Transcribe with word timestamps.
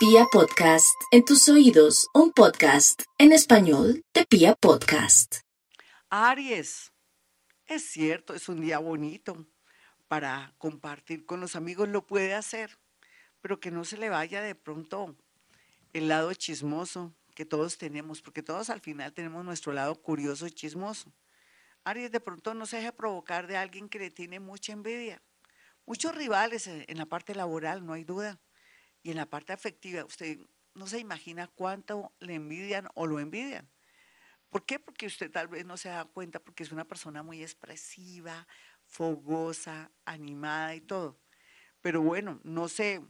Pia 0.00 0.24
Podcast, 0.32 0.98
en 1.10 1.26
tus 1.26 1.46
oídos, 1.50 2.08
un 2.14 2.32
podcast 2.32 3.02
en 3.18 3.32
español 3.32 4.02
de 4.14 4.24
Pia 4.24 4.54
Podcast. 4.54 5.40
Aries, 6.08 6.90
es 7.66 7.82
cierto, 7.82 8.32
es 8.32 8.48
un 8.48 8.62
día 8.62 8.78
bonito 8.78 9.44
para 10.08 10.54
compartir 10.56 11.26
con 11.26 11.38
los 11.38 11.54
amigos, 11.54 11.90
lo 11.90 12.06
puede 12.06 12.32
hacer, 12.32 12.78
pero 13.42 13.60
que 13.60 13.70
no 13.70 13.84
se 13.84 13.98
le 13.98 14.08
vaya 14.08 14.40
de 14.40 14.54
pronto 14.54 15.14
el 15.92 16.08
lado 16.08 16.32
chismoso 16.32 17.12
que 17.34 17.44
todos 17.44 17.76
tenemos, 17.76 18.22
porque 18.22 18.42
todos 18.42 18.70
al 18.70 18.80
final 18.80 19.12
tenemos 19.12 19.44
nuestro 19.44 19.74
lado 19.74 19.96
curioso 19.96 20.46
y 20.46 20.50
chismoso. 20.50 21.12
Aries 21.84 22.10
de 22.10 22.20
pronto 22.20 22.54
no 22.54 22.64
se 22.64 22.78
deje 22.78 22.92
provocar 22.92 23.46
de 23.46 23.58
alguien 23.58 23.90
que 23.90 23.98
le 23.98 24.10
tiene 24.10 24.40
mucha 24.40 24.72
envidia. 24.72 25.20
Muchos 25.84 26.14
rivales 26.14 26.68
en 26.68 26.96
la 26.96 27.04
parte 27.04 27.34
laboral, 27.34 27.84
no 27.84 27.92
hay 27.92 28.04
duda. 28.04 28.40
Y 29.02 29.10
en 29.10 29.16
la 29.16 29.26
parte 29.26 29.52
afectiva, 29.52 30.04
usted 30.04 30.38
no 30.74 30.86
se 30.86 30.98
imagina 30.98 31.48
cuánto 31.48 32.12
le 32.20 32.34
envidian 32.34 32.88
o 32.94 33.06
lo 33.06 33.20
envidian. 33.20 33.68
¿Por 34.50 34.66
qué? 34.66 34.78
Porque 34.78 35.06
usted 35.06 35.30
tal 35.30 35.48
vez 35.48 35.64
no 35.64 35.76
se 35.76 35.88
da 35.88 36.04
cuenta 36.04 36.40
porque 36.40 36.64
es 36.64 36.72
una 36.72 36.84
persona 36.84 37.22
muy 37.22 37.42
expresiva, 37.42 38.46
fogosa, 38.84 39.90
animada 40.04 40.74
y 40.74 40.80
todo. 40.80 41.20
Pero 41.80 42.02
bueno, 42.02 42.40
no 42.42 42.68
se, 42.68 43.00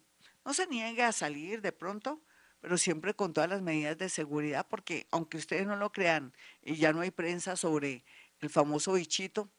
no 0.45 0.55
se 0.55 0.67
niegue 0.67 1.03
a 1.03 1.13
salir 1.13 1.63
de 1.63 1.73
pronto, 1.73 2.23
pero 2.61 2.77
siempre 2.77 3.15
con 3.15 3.33
todas 3.33 3.49
las 3.49 3.63
medidas 3.63 3.97
de 3.97 4.11
seguridad, 4.11 4.67
porque 4.69 5.07
aunque 5.11 5.39
ustedes 5.39 5.67
no 5.67 5.77
lo 5.77 5.91
crean 5.93 6.35
y 6.61 6.77
ya 6.77 6.93
no 6.93 7.01
hay 7.01 7.11
prensa 7.11 7.57
sobre 7.57 8.05
el 8.41 8.51
famoso 8.51 8.93
bichito, 8.93 9.51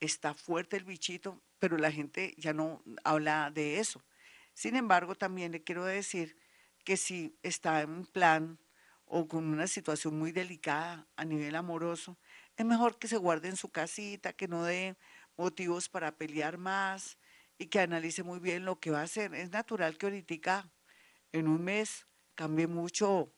está 0.00 0.34
fuerte 0.34 0.76
el 0.76 0.84
bichito, 0.84 1.42
pero 1.58 1.76
la 1.76 1.92
gente 1.92 2.34
ya 2.38 2.54
no 2.54 2.82
habla 3.04 3.50
de 3.50 3.78
eso. 3.78 4.02
Sin 4.56 4.74
embargo, 4.74 5.14
también 5.14 5.52
le 5.52 5.62
quiero 5.62 5.84
decir 5.84 6.38
que 6.82 6.96
si 6.96 7.38
está 7.42 7.82
en 7.82 8.06
plan 8.06 8.58
o 9.04 9.28
con 9.28 9.44
una 9.44 9.66
situación 9.66 10.18
muy 10.18 10.32
delicada 10.32 11.06
a 11.14 11.26
nivel 11.26 11.56
amoroso, 11.56 12.18
es 12.56 12.64
mejor 12.64 12.98
que 12.98 13.06
se 13.06 13.18
guarde 13.18 13.48
en 13.48 13.58
su 13.58 13.68
casita, 13.70 14.32
que 14.32 14.48
no 14.48 14.64
dé 14.64 14.96
motivos 15.36 15.90
para 15.90 16.16
pelear 16.16 16.56
más 16.56 17.18
y 17.58 17.66
que 17.66 17.80
analice 17.80 18.22
muy 18.22 18.38
bien 18.38 18.64
lo 18.64 18.80
que 18.80 18.90
va 18.90 19.00
a 19.00 19.02
hacer. 19.02 19.34
Es 19.34 19.50
natural 19.50 19.98
que 19.98 20.06
ahorita 20.06 20.72
en 21.32 21.48
un 21.48 21.62
mes 21.62 22.06
cambie 22.34 22.66
mucho 22.66 23.34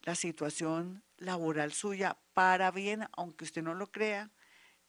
la 0.00 0.16
situación 0.16 1.04
laboral 1.16 1.72
suya 1.74 2.18
para 2.32 2.72
bien, 2.72 3.04
aunque 3.12 3.44
usted 3.44 3.62
no 3.62 3.76
lo 3.76 3.92
crea, 3.92 4.32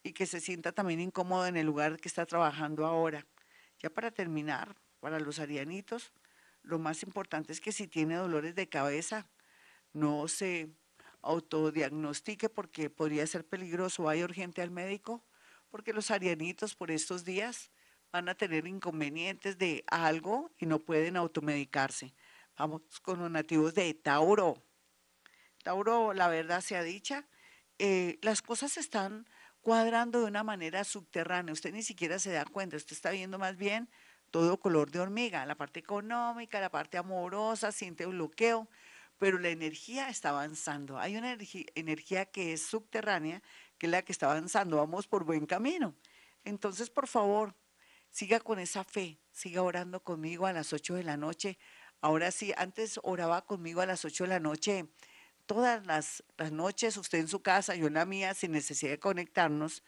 y 0.01 0.13
que 0.13 0.25
se 0.25 0.39
sienta 0.41 0.71
también 0.71 1.01
incómodo 1.01 1.45
en 1.45 1.55
el 1.55 1.67
lugar 1.67 1.99
que 1.99 2.07
está 2.07 2.25
trabajando 2.25 2.83
ahora. 2.83 3.27
Ya 3.77 3.91
para 3.91 4.09
terminar, 4.09 4.75
para 5.07 5.21
los 5.21 5.39
arianitos, 5.39 6.11
lo 6.63 6.79
más 6.79 7.01
importante 7.01 7.53
es 7.53 7.61
que 7.61 7.71
si 7.71 7.87
tiene 7.87 8.15
dolores 8.15 8.55
de 8.55 8.67
cabeza, 8.67 9.25
no 9.93 10.27
se 10.27 10.67
autodiagnostique 11.21 12.49
porque 12.49 12.89
podría 12.89 13.25
ser 13.25 13.47
peligroso, 13.47 14.03
vaya 14.03 14.25
urgente 14.25 14.61
al 14.61 14.69
médico, 14.69 15.23
porque 15.69 15.93
los 15.93 16.11
arianitos 16.11 16.75
por 16.75 16.91
estos 16.91 17.23
días 17.23 17.71
van 18.11 18.27
a 18.27 18.35
tener 18.35 18.67
inconvenientes 18.67 19.57
de 19.57 19.85
algo 19.87 20.51
y 20.57 20.65
no 20.65 20.79
pueden 20.79 21.15
automedicarse. 21.15 22.13
Vamos 22.57 22.81
con 23.01 23.19
los 23.19 23.31
nativos 23.31 23.75
de 23.75 23.93
Tauro. 23.93 24.61
Tauro, 25.63 26.11
la 26.11 26.27
verdad 26.27 26.59
sea 26.59 26.83
dicha, 26.83 27.29
eh, 27.79 28.19
las 28.21 28.41
cosas 28.41 28.75
están 28.75 29.25
cuadrando 29.61 30.19
de 30.19 30.25
una 30.25 30.43
manera 30.43 30.83
subterránea. 30.83 31.53
Usted 31.53 31.71
ni 31.71 31.83
siquiera 31.83 32.19
se 32.19 32.33
da 32.33 32.43
cuenta, 32.43 32.75
usted 32.75 32.91
está 32.91 33.11
viendo 33.11 33.39
más 33.39 33.55
bien 33.55 33.89
todo 34.31 34.59
color 34.59 34.91
de 34.91 34.99
hormiga, 34.99 35.45
la 35.45 35.55
parte 35.55 35.79
económica, 35.79 36.59
la 36.59 36.69
parte 36.69 36.97
amorosa, 36.97 37.71
siente 37.71 38.05
bloqueo, 38.05 38.67
pero 39.17 39.39
la 39.39 39.49
energía 39.49 40.09
está 40.09 40.29
avanzando. 40.29 40.99
Hay 40.99 41.17
una 41.17 41.37
energía 41.75 42.25
que 42.25 42.53
es 42.53 42.61
subterránea, 42.61 43.41
que 43.77 43.87
es 43.87 43.91
la 43.91 44.01
que 44.01 44.11
está 44.11 44.29
avanzando. 44.29 44.77
Vamos 44.77 45.07
por 45.07 45.23
buen 45.23 45.45
camino. 45.45 45.95
Entonces, 46.43 46.89
por 46.89 47.07
favor, 47.07 47.55
siga 48.09 48.39
con 48.39 48.59
esa 48.59 48.83
fe, 48.83 49.19
siga 49.31 49.63
orando 49.63 50.03
conmigo 50.03 50.45
a 50.45 50.53
las 50.53 50.73
8 50.73 50.95
de 50.95 51.03
la 51.03 51.17
noche. 51.17 51.57
Ahora 52.01 52.31
sí, 52.31 52.53
antes 52.57 52.99
oraba 53.03 53.45
conmigo 53.45 53.81
a 53.81 53.85
las 53.85 54.05
8 54.05 54.25
de 54.25 54.29
la 54.29 54.39
noche 54.39 54.87
todas 55.47 55.87
las, 55.87 56.23
noches, 56.51 56.97
usted 56.97 57.17
en 57.19 57.27
su 57.27 57.41
casa, 57.41 57.73
yo 57.73 57.87
en 57.87 57.95
la 57.95 58.05
mía, 58.05 58.35
sin 58.35 58.51
necesidad 58.51 58.91
de 58.91 58.99
conectarnos, 58.99 59.83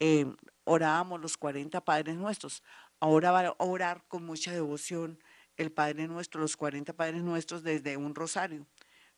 eh, 0.00 0.26
orábamos 0.64 1.20
los 1.20 1.36
40 1.36 1.84
Padres 1.84 2.16
Nuestros. 2.16 2.64
Ahora 3.00 3.30
va 3.30 3.46
a 3.46 3.54
orar 3.58 4.02
con 4.08 4.24
mucha 4.24 4.52
devoción 4.52 5.22
el 5.56 5.70
Padre 5.70 6.08
Nuestro, 6.08 6.40
los 6.40 6.56
40 6.56 6.92
Padres 6.94 7.22
Nuestros 7.22 7.62
desde 7.62 7.96
un 7.96 8.14
rosario. 8.14 8.66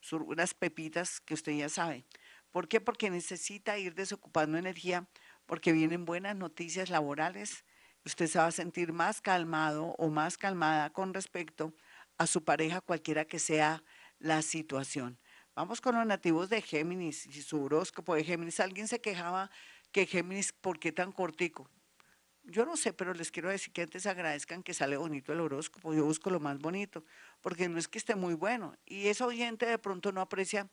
Son 0.01 0.23
unas 0.23 0.53
pepitas 0.53 1.21
que 1.21 1.33
usted 1.33 1.53
ya 1.53 1.71
sabe. 1.71 2.05
¿Por 2.51 2.69
qué? 2.69 2.83
Porque 2.83 3.09
necesita 3.09 3.79
ir 3.79 3.95
desocupando 3.95 4.59
energía, 4.59 5.09
porque 5.47 5.73
vienen 5.73 6.05
buenas 6.05 6.37
noticias 6.37 6.91
laborales. 6.91 7.65
Usted 8.05 8.27
se 8.27 8.39
va 8.39 8.47
a 8.47 8.53
sentir 8.53 8.93
más 8.93 9.23
calmado 9.23 9.95
o 9.99 10.11
más 10.11 10.37
calmada 10.37 10.91
con 10.91 11.15
respecto 11.15 11.73
a 12.19 12.27
su 12.27 12.45
pareja, 12.45 12.83
cualquiera 12.83 13.25
que 13.25 13.39
sea 13.39 13.83
la 14.19 14.43
situación. 14.43 15.19
Vamos 15.55 15.81
con 15.81 15.95
los 15.95 16.07
nativos 16.07 16.51
de 16.51 16.61
Géminis 16.61 17.25
y 17.27 17.41
su 17.41 17.63
horóscopo 17.63 18.15
de 18.15 18.25
Géminis. 18.25 18.61
Alguien 18.61 18.89
se 18.89 19.01
quejaba 19.01 19.51
que 19.91 20.05
Géminis, 20.05 20.53
¿por 20.53 20.79
qué 20.79 20.93
tan 20.93 21.13
cortico? 21.13 21.71
Yo 22.45 22.65
no 22.65 22.77
sé, 22.77 22.93
pero 22.93 23.15
les 23.15 23.31
quiero 23.31 23.51
decir 23.51 23.73
que 23.73 23.83
antes 23.83 24.07
agradezcan 24.07 24.63
que 24.63 24.75
sale 24.75 24.97
bonito 24.97 25.33
el 25.33 25.41
horóscopo. 25.41 25.95
Yo 25.95 26.05
busco 26.05 26.31
lo 26.31 26.41
más 26.41 26.59
bonito, 26.59 27.05
porque 27.41 27.69
no 27.69 27.79
es 27.79 27.89
que 27.89 27.99
esté 27.99 28.15
muy 28.15 28.35
bueno. 28.35 28.77
Y 28.87 29.09
ese 29.09 29.25
oyente 29.25 29.67
de 29.67 29.79
pronto 29.79 30.11
no 30.13 30.21
aprecia 30.21 30.69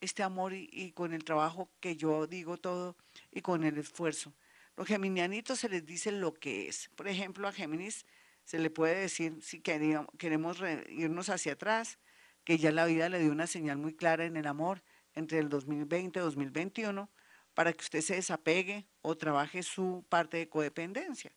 este 0.00 0.22
amor 0.22 0.52
y, 0.54 0.92
con 0.92 1.12
el 1.12 1.24
trabajo 1.24 1.70
que 1.80 1.96
yo 1.96 2.26
digo 2.26 2.56
todo 2.56 2.96
y 3.30 3.42
con 3.42 3.64
el 3.64 3.78
esfuerzo. 3.78 4.32
Los 4.76 4.86
geminianitos 4.86 5.60
se 5.60 5.68
les 5.68 5.84
dice 5.84 6.12
lo 6.12 6.34
que 6.34 6.68
es. 6.68 6.88
Por 6.96 7.08
ejemplo, 7.08 7.48
a 7.48 7.52
Géminis 7.52 8.06
se 8.44 8.58
le 8.58 8.70
puede 8.70 8.94
decir 8.94 9.42
si 9.42 9.60
queremos 9.60 10.58
irnos 10.88 11.28
hacia 11.28 11.52
atrás, 11.52 11.98
que 12.44 12.56
ya 12.56 12.72
la 12.72 12.86
vida 12.86 13.08
le 13.08 13.18
dio 13.18 13.30
una 13.30 13.46
señal 13.46 13.76
muy 13.76 13.94
clara 13.94 14.24
en 14.24 14.36
el 14.36 14.46
amor 14.46 14.82
entre 15.14 15.38
el 15.38 15.48
2020 15.48 16.18
y 16.18 16.22
2021 16.22 17.10
para 17.54 17.72
que 17.72 17.82
usted 17.82 18.00
se 18.00 18.14
desapegue 18.14 18.86
o 19.02 19.16
trabaje 19.16 19.62
su 19.62 20.04
parte 20.08 20.36
de 20.36 20.48
codependencia. 20.48 21.32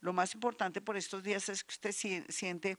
Lo 0.00 0.12
más 0.12 0.34
importante 0.34 0.80
por 0.80 0.96
estos 0.96 1.22
días 1.22 1.48
es 1.48 1.64
que 1.64 1.72
usted 1.72 2.24
siente 2.28 2.78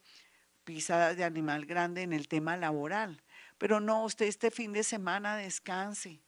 pisadas 0.64 1.18
de 1.18 1.24
animal 1.24 1.66
grande 1.66 2.02
en 2.02 2.14
el 2.14 2.28
tema 2.28 2.58
laboral, 2.58 3.22
pero 3.58 3.80
no, 3.80 4.04
usted 4.04 4.26
este 4.26 4.52
fin 4.52 4.74
de 4.74 4.84
semana 4.84 5.38
descanse, 5.38 6.22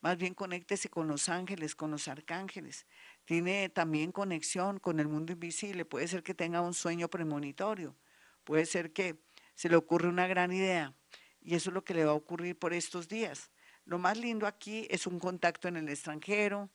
más 0.00 0.16
bien 0.16 0.34
conéctese 0.34 0.88
con 0.88 1.08
los 1.08 1.28
ángeles, 1.28 1.74
con 1.74 1.90
los 1.90 2.06
arcángeles. 2.06 2.86
Tiene 3.24 3.68
también 3.68 4.12
conexión 4.12 4.78
con 4.78 5.00
el 5.00 5.08
mundo 5.08 5.32
invisible, 5.32 5.84
puede 5.84 6.08
ser 6.08 6.22
que 6.22 6.34
tenga 6.34 6.60
un 6.60 6.74
sueño 6.74 7.08
premonitorio, 7.08 7.96
puede 8.44 8.64
ser 8.64 8.92
que 8.92 9.18
se 9.54 9.68
le 9.68 9.76
ocurre 9.76 10.08
una 10.08 10.26
gran 10.26 10.52
idea 10.52 10.94
y 11.40 11.54
eso 11.54 11.70
es 11.70 11.74
lo 11.74 11.84
que 11.84 11.94
le 11.94 12.04
va 12.04 12.12
a 12.12 12.14
ocurrir 12.14 12.58
por 12.58 12.72
estos 12.72 13.08
días. 13.08 13.50
Lo 13.88 13.98
más 13.98 14.18
lindo 14.18 14.46
aquí 14.46 14.86
es 14.90 15.06
un 15.06 15.18
contacto 15.18 15.66
en 15.66 15.78
el 15.78 15.88
extranjero, 15.88 16.68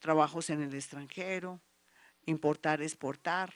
trabajos 0.00 0.50
en 0.50 0.60
el 0.60 0.74
extranjero, 0.74 1.60
importar, 2.26 2.82
exportar, 2.82 3.54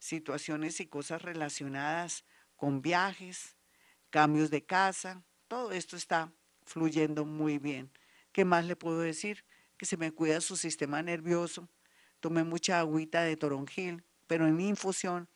situaciones 0.00 0.80
y 0.80 0.86
cosas 0.86 1.22
relacionadas 1.22 2.24
con 2.56 2.82
viajes, 2.82 3.54
cambios 4.10 4.50
de 4.50 4.66
casa, 4.66 5.22
todo 5.46 5.70
esto 5.70 5.94
está 5.94 6.32
fluyendo 6.64 7.24
muy 7.24 7.58
bien. 7.58 7.92
¿Qué 8.32 8.44
más 8.44 8.64
le 8.64 8.74
puedo 8.74 8.98
decir? 8.98 9.44
Que 9.76 9.86
se 9.86 9.96
me 9.96 10.10
cuida 10.10 10.40
su 10.40 10.56
sistema 10.56 11.00
nervioso, 11.02 11.68
tome 12.18 12.42
mucha 12.42 12.80
agüita 12.80 13.22
de 13.22 13.36
toronjil, 13.36 14.02
pero 14.26 14.48
en 14.48 14.60
infusión 14.60 15.28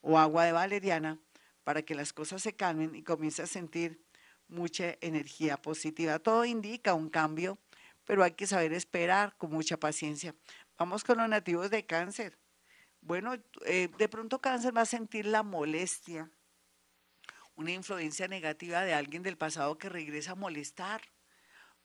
o 0.00 0.18
agua 0.18 0.46
de 0.46 0.52
valeriana 0.52 1.20
para 1.64 1.82
que 1.82 1.94
las 1.94 2.14
cosas 2.14 2.40
se 2.40 2.56
calmen 2.56 2.94
y 2.94 3.02
comience 3.02 3.42
a 3.42 3.46
sentir 3.46 4.02
mucha 4.50 4.96
energía 5.00 5.56
positiva. 5.56 6.18
Todo 6.18 6.44
indica 6.44 6.94
un 6.94 7.08
cambio, 7.08 7.58
pero 8.04 8.22
hay 8.24 8.32
que 8.32 8.46
saber 8.46 8.72
esperar 8.72 9.36
con 9.36 9.50
mucha 9.50 9.76
paciencia. 9.78 10.34
Vamos 10.78 11.04
con 11.04 11.18
los 11.18 11.28
nativos 11.28 11.70
de 11.70 11.86
cáncer. 11.86 12.38
Bueno, 13.00 13.34
eh, 13.64 13.88
de 13.96 14.08
pronto 14.08 14.40
cáncer 14.40 14.76
va 14.76 14.82
a 14.82 14.86
sentir 14.86 15.26
la 15.26 15.42
molestia, 15.42 16.30
una 17.54 17.72
influencia 17.72 18.28
negativa 18.28 18.82
de 18.82 18.94
alguien 18.94 19.22
del 19.22 19.38
pasado 19.38 19.78
que 19.78 19.88
regresa 19.88 20.32
a 20.32 20.34
molestar 20.34 21.02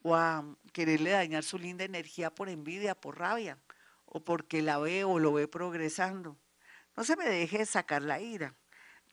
o 0.01 0.15
a 0.15 0.57
quererle 0.73 1.11
dañar 1.11 1.43
su 1.43 1.57
linda 1.57 1.83
energía 1.83 2.33
por 2.33 2.49
envidia, 2.49 2.95
por 2.95 3.17
rabia, 3.17 3.57
o 4.05 4.23
porque 4.23 4.61
la 4.61 4.77
ve 4.77 5.03
o 5.03 5.19
lo 5.19 5.33
ve 5.33 5.47
progresando. 5.47 6.37
No 6.95 7.03
se 7.03 7.15
me 7.15 7.25
deje 7.25 7.65
sacar 7.65 8.01
la 8.01 8.19
ira 8.19 8.55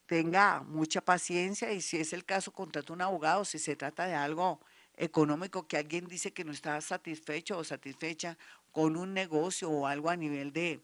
tenga 0.07 0.63
mucha 0.63 1.01
paciencia 1.01 1.73
y 1.73 1.81
si 1.81 1.99
es 1.99 2.13
el 2.13 2.25
caso, 2.25 2.53
contrate 2.53 2.93
un 2.93 3.03
abogado. 3.03 3.45
Si 3.45 3.59
se 3.59 3.77
trata 3.77 4.07
de 4.07 4.15
algo 4.15 4.61
económico 4.97 5.67
que 5.67 5.77
alguien 5.79 6.07
dice 6.07 6.33
que 6.33 6.45
no 6.45 6.53
está 6.53 6.81
satisfecho 6.81 7.59
o 7.59 7.65
satisfecha 7.65 8.37
con 8.71 8.97
un 8.97 9.15
negocio 9.15 9.71
o 9.71 9.87
algo 9.87 10.11
a 10.11 10.17
nivel 10.17 10.53
de, 10.53 10.81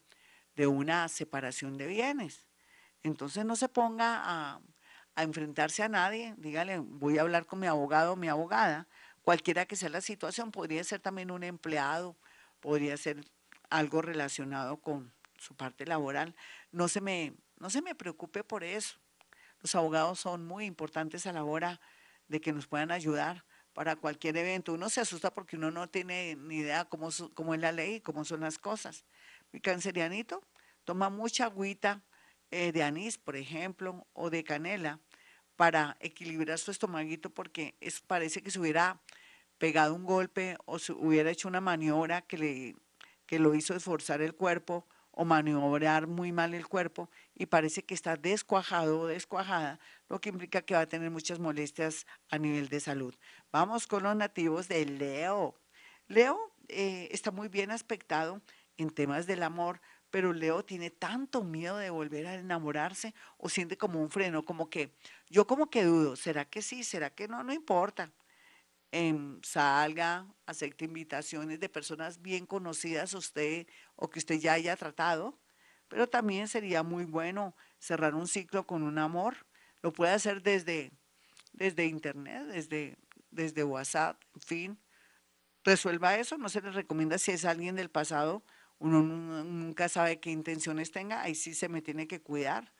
de 0.56 0.66
una 0.66 1.08
separación 1.08 1.76
de 1.76 1.86
bienes. 1.86 2.46
Entonces 3.02 3.44
no 3.44 3.56
se 3.56 3.68
ponga 3.68 4.22
a, 4.24 4.60
a 5.14 5.22
enfrentarse 5.22 5.82
a 5.82 5.88
nadie, 5.88 6.34
dígale, 6.38 6.78
voy 6.78 7.18
a 7.18 7.22
hablar 7.22 7.46
con 7.46 7.60
mi 7.60 7.66
abogado 7.66 8.12
o 8.12 8.16
mi 8.16 8.28
abogada, 8.28 8.86
cualquiera 9.22 9.66
que 9.66 9.76
sea 9.76 9.88
la 9.88 10.00
situación, 10.00 10.50
podría 10.50 10.82
ser 10.84 11.00
también 11.00 11.30
un 11.30 11.42
empleado, 11.44 12.16
podría 12.60 12.96
ser 12.96 13.24
algo 13.70 14.02
relacionado 14.02 14.78
con 14.78 15.12
su 15.38 15.54
parte 15.54 15.86
laboral. 15.86 16.34
No 16.72 16.88
se 16.88 17.00
me, 17.00 17.34
no 17.58 17.70
se 17.70 17.82
me 17.82 17.94
preocupe 17.94 18.44
por 18.44 18.64
eso. 18.64 18.98
Los 19.60 19.74
abogados 19.74 20.20
son 20.20 20.46
muy 20.46 20.64
importantes 20.64 21.26
a 21.26 21.32
la 21.32 21.44
hora 21.44 21.80
de 22.28 22.40
que 22.40 22.52
nos 22.52 22.66
puedan 22.66 22.90
ayudar 22.90 23.44
para 23.72 23.96
cualquier 23.96 24.36
evento. 24.36 24.72
Uno 24.72 24.88
se 24.88 25.00
asusta 25.00 25.32
porque 25.32 25.56
uno 25.56 25.70
no 25.70 25.88
tiene 25.88 26.36
ni 26.36 26.56
idea 26.56 26.84
cómo, 26.84 27.10
cómo 27.34 27.54
es 27.54 27.60
la 27.60 27.72
ley, 27.72 28.00
cómo 28.00 28.24
son 28.24 28.40
las 28.40 28.58
cosas. 28.58 29.04
Mi 29.52 29.60
cancerianito 29.60 30.42
toma 30.84 31.10
mucha 31.10 31.46
agüita 31.46 32.02
eh, 32.50 32.72
de 32.72 32.82
anís, 32.82 33.18
por 33.18 33.36
ejemplo, 33.36 34.06
o 34.14 34.30
de 34.30 34.42
canela 34.44 35.00
para 35.56 35.96
equilibrar 36.00 36.58
su 36.58 36.70
estomaguito 36.70 37.30
porque 37.30 37.76
es, 37.80 38.00
parece 38.00 38.42
que 38.42 38.50
se 38.50 38.60
hubiera 38.60 39.00
pegado 39.58 39.94
un 39.94 40.04
golpe 40.04 40.56
o 40.64 40.78
se 40.78 40.92
hubiera 40.92 41.30
hecho 41.30 41.48
una 41.48 41.60
maniobra 41.60 42.22
que, 42.22 42.38
le, 42.38 42.76
que 43.26 43.38
lo 43.38 43.54
hizo 43.54 43.74
esforzar 43.74 44.22
el 44.22 44.34
cuerpo 44.34 44.86
o 45.20 45.24
maniobrar 45.24 46.06
muy 46.06 46.30
mal 46.30 46.54
el 46.54 46.68
cuerpo 46.68 47.10
y 47.34 47.46
parece 47.46 47.82
que 47.82 47.92
está 47.92 48.16
descuajado 48.16 49.00
o 49.00 49.06
descuajada, 49.08 49.80
lo 50.08 50.20
que 50.20 50.28
implica 50.28 50.62
que 50.62 50.74
va 50.74 50.82
a 50.82 50.86
tener 50.86 51.10
muchas 51.10 51.40
molestias 51.40 52.06
a 52.30 52.38
nivel 52.38 52.68
de 52.68 52.78
salud. 52.78 53.12
Vamos 53.50 53.88
con 53.88 54.04
los 54.04 54.14
nativos 54.14 54.68
de 54.68 54.86
Leo. 54.86 55.56
Leo 56.06 56.38
eh, 56.68 57.08
está 57.10 57.32
muy 57.32 57.48
bien 57.48 57.72
aspectado 57.72 58.40
en 58.76 58.90
temas 58.90 59.26
del 59.26 59.42
amor, 59.42 59.80
pero 60.12 60.32
Leo 60.32 60.64
tiene 60.64 60.90
tanto 60.90 61.42
miedo 61.42 61.78
de 61.78 61.90
volver 61.90 62.28
a 62.28 62.34
enamorarse 62.34 63.12
o 63.38 63.48
siente 63.48 63.76
como 63.76 64.00
un 64.00 64.10
freno, 64.10 64.44
como 64.44 64.70
que 64.70 64.94
yo 65.28 65.48
como 65.48 65.68
que 65.68 65.82
dudo, 65.82 66.14
¿será 66.14 66.44
que 66.44 66.62
sí? 66.62 66.84
¿Será 66.84 67.10
que 67.10 67.26
no? 67.26 67.42
No 67.42 67.52
importa. 67.52 68.12
Em, 68.90 69.40
salga, 69.42 70.26
acepte 70.46 70.86
invitaciones 70.86 71.60
de 71.60 71.68
personas 71.68 72.22
bien 72.22 72.46
conocidas 72.46 73.12
usted 73.12 73.66
o 73.96 74.08
que 74.08 74.18
usted 74.18 74.36
ya 74.36 74.54
haya 74.54 74.76
tratado, 74.76 75.38
pero 75.88 76.08
también 76.08 76.48
sería 76.48 76.82
muy 76.82 77.04
bueno 77.04 77.54
cerrar 77.78 78.14
un 78.14 78.26
ciclo 78.26 78.66
con 78.66 78.82
un 78.82 78.98
amor. 78.98 79.46
Lo 79.82 79.92
puede 79.92 80.12
hacer 80.12 80.42
desde, 80.42 80.90
desde 81.52 81.84
internet, 81.86 82.44
desde, 82.46 82.96
desde 83.30 83.62
WhatsApp, 83.64 84.20
en 84.34 84.40
fin. 84.40 84.78
Resuelva 85.64 86.16
eso, 86.16 86.38
no 86.38 86.48
se 86.48 86.62
le 86.62 86.70
recomienda 86.70 87.18
si 87.18 87.32
es 87.32 87.44
alguien 87.44 87.76
del 87.76 87.90
pasado 87.90 88.42
uno 88.78 89.02
nunca 89.02 89.88
sabe 89.88 90.20
qué 90.20 90.30
intenciones 90.30 90.92
tenga, 90.92 91.22
ahí 91.22 91.34
sí 91.34 91.54
se 91.54 91.68
me 91.68 91.82
tiene 91.82 92.06
que 92.06 92.20
cuidar. 92.20 92.72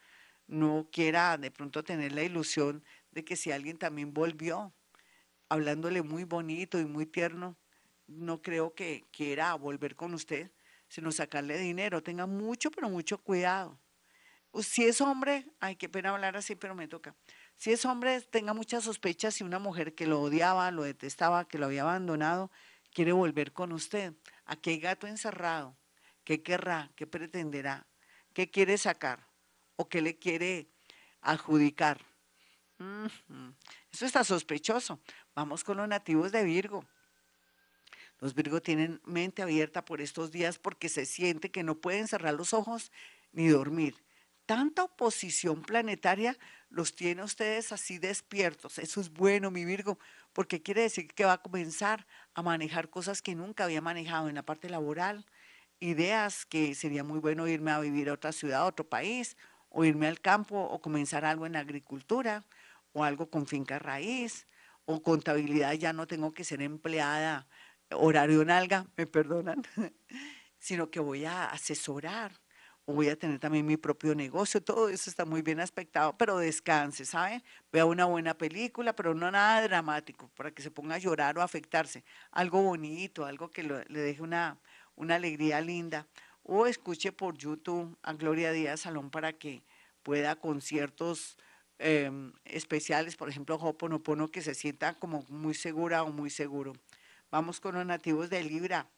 No 0.47 0.89
quiera 0.91 1.37
de 1.37 1.51
pronto 1.51 1.83
tener 1.83 2.13
la 2.13 2.23
ilusión 2.23 2.83
de 3.11 3.23
que 3.23 3.35
si 3.35 3.51
alguien 3.51 3.77
también 3.77 4.13
volvió 4.13 4.73
hablándole 5.49 6.01
muy 6.03 6.23
bonito 6.23 6.79
y 6.79 6.85
muy 6.85 7.05
tierno, 7.05 7.57
no 8.07 8.41
creo 8.41 8.73
que 8.73 9.05
quiera 9.11 9.53
volver 9.55 9.95
con 9.95 10.13
usted, 10.13 10.51
sino 10.87 11.11
sacarle 11.11 11.57
dinero. 11.57 12.01
Tenga 12.01 12.25
mucho, 12.25 12.71
pero 12.71 12.89
mucho 12.89 13.17
cuidado. 13.17 13.79
Si 14.61 14.83
es 14.83 14.99
hombre, 15.01 15.45
ay, 15.59 15.75
qué 15.75 15.89
pena 15.89 16.09
hablar 16.09 16.35
así, 16.35 16.55
pero 16.55 16.73
me 16.73 16.87
toca. 16.87 17.15
Si 17.55 17.71
es 17.71 17.85
hombre, 17.85 18.21
tenga 18.21 18.53
muchas 18.53 18.83
sospechas 18.83 19.35
si 19.35 19.43
una 19.43 19.59
mujer 19.59 19.93
que 19.93 20.07
lo 20.07 20.21
odiaba, 20.21 20.71
lo 20.71 20.83
detestaba, 20.83 21.47
que 21.47 21.59
lo 21.59 21.67
había 21.67 21.83
abandonado, 21.83 22.49
quiere 22.91 23.11
volver 23.11 23.53
con 23.53 23.71
usted. 23.71 24.13
Aquí 24.45 24.71
hay 24.71 24.79
gato 24.79 25.05
encerrado. 25.05 25.77
¿Qué 26.23 26.41
querrá? 26.41 26.91
¿Qué 26.95 27.05
pretenderá? 27.05 27.85
¿Qué 28.33 28.49
quiere 28.49 28.77
sacar? 28.77 29.27
¿O 29.75 29.87
qué 29.87 30.01
le 30.01 30.17
quiere 30.17 30.67
adjudicar? 31.21 32.01
Eso 33.91 34.05
está 34.05 34.23
sospechoso. 34.23 34.99
Vamos 35.39 35.63
con 35.63 35.77
los 35.77 35.87
nativos 35.87 36.33
de 36.33 36.43
Virgo. 36.43 36.83
Los 38.19 38.35
Virgo 38.35 38.61
tienen 38.61 38.99
mente 39.05 39.41
abierta 39.41 39.85
por 39.85 40.01
estos 40.01 40.31
días 40.31 40.59
porque 40.59 40.89
se 40.89 41.05
siente 41.05 41.49
que 41.49 41.63
no 41.63 41.75
pueden 41.75 42.09
cerrar 42.09 42.33
los 42.33 42.53
ojos 42.53 42.91
ni 43.31 43.47
dormir. 43.47 43.95
Tanta 44.45 44.83
oposición 44.83 45.61
planetaria 45.61 46.37
los 46.69 46.93
tiene 46.93 47.23
ustedes 47.23 47.71
así 47.71 47.99
despiertos. 47.99 48.79
Eso 48.79 48.99
es 48.99 49.13
bueno, 49.13 49.49
mi 49.49 49.63
Virgo, 49.63 49.97
porque 50.33 50.61
quiere 50.61 50.81
decir 50.81 51.07
que 51.07 51.23
va 51.23 51.31
a 51.31 51.41
comenzar 51.41 52.05
a 52.33 52.41
manejar 52.41 52.89
cosas 52.89 53.21
que 53.21 53.33
nunca 53.33 53.63
había 53.63 53.79
manejado 53.79 54.27
en 54.27 54.35
la 54.35 54.43
parte 54.43 54.69
laboral, 54.69 55.25
ideas 55.79 56.45
que 56.45 56.75
sería 56.75 57.05
muy 57.05 57.19
bueno 57.19 57.47
irme 57.47 57.71
a 57.71 57.79
vivir 57.79 58.09
a 58.09 58.13
otra 58.15 58.33
ciudad, 58.33 58.63
a 58.63 58.65
otro 58.65 58.89
país, 58.89 59.37
o 59.69 59.85
irme 59.85 60.07
al 60.07 60.19
campo, 60.19 60.59
o 60.59 60.81
comenzar 60.81 61.23
algo 61.23 61.45
en 61.45 61.55
agricultura, 61.55 62.43
o 62.91 63.05
algo 63.05 63.29
con 63.29 63.47
finca 63.47 63.79
raíz, 63.79 64.45
o 64.89 65.03
contabilidad, 65.03 65.73
ya 65.73 65.93
no 65.93 66.07
tengo 66.07 66.33
que 66.33 66.43
ser 66.43 66.63
empleada, 66.63 67.45
horario 67.91 68.43
nalga, 68.43 68.87
me 68.97 69.05
perdonan, 69.05 69.61
sino 70.57 70.89
que 70.89 70.99
voy 70.99 71.25
a 71.25 71.45
asesorar, 71.45 72.31
o 72.85 72.93
voy 72.95 73.09
a 73.09 73.15
tener 73.15 73.37
también 73.37 73.67
mi 73.67 73.77
propio 73.77 74.15
negocio, 74.15 74.63
todo 74.63 74.89
eso 74.89 75.11
está 75.11 75.25
muy 75.25 75.43
bien 75.43 75.59
aspectado, 75.59 76.17
pero 76.17 76.39
descanse, 76.39 77.05
¿sabe? 77.05 77.43
Vea 77.71 77.85
una 77.85 78.05
buena 78.05 78.33
película, 78.33 78.95
pero 78.95 79.13
no 79.13 79.29
nada 79.29 79.61
dramático, 79.61 80.31
para 80.35 80.49
que 80.49 80.63
se 80.63 80.71
ponga 80.71 80.95
a 80.95 80.97
llorar 80.97 81.37
o 81.37 81.43
afectarse, 81.43 82.03
algo 82.31 82.63
bonito, 82.63 83.25
algo 83.25 83.51
que 83.51 83.61
le 83.61 83.99
deje 83.99 84.23
una, 84.23 84.57
una 84.95 85.15
alegría 85.15 85.61
linda. 85.61 86.07
O 86.41 86.65
escuche 86.65 87.11
por 87.11 87.37
YouTube 87.37 87.95
a 88.01 88.13
Gloria 88.13 88.51
Díaz 88.51 88.79
Salón 88.79 89.11
para 89.11 89.33
que 89.33 89.61
pueda 90.01 90.35
conciertos 90.35 91.37
em, 91.79 92.33
especiales, 92.45 93.15
por 93.15 93.29
ejemplo, 93.29 93.55
Hoponopono, 93.55 94.29
que 94.29 94.41
se 94.41 94.53
sienta 94.53 94.93
como 94.93 95.25
muy 95.29 95.53
segura 95.53 96.03
o 96.03 96.11
muy 96.11 96.29
seguro. 96.29 96.73
Vamos 97.31 97.59
con 97.59 97.75
los 97.75 97.85
nativos 97.85 98.29
de 98.29 98.43
Libra. 98.43 98.89